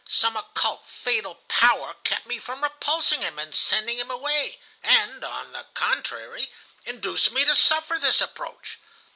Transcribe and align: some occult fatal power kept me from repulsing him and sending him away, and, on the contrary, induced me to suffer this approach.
some 0.09 0.35
occult 0.35 0.87
fatal 0.87 1.35
power 1.47 1.93
kept 2.03 2.25
me 2.25 2.39
from 2.39 2.63
repulsing 2.63 3.21
him 3.21 3.37
and 3.37 3.53
sending 3.53 3.99
him 3.99 4.09
away, 4.09 4.59
and, 4.81 5.23
on 5.23 5.51
the 5.51 5.67
contrary, 5.75 6.51
induced 6.87 7.31
me 7.31 7.45
to 7.45 7.55
suffer 7.55 7.99
this 7.99 8.19
approach. 8.19 8.79